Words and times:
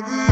Now 0.00 0.31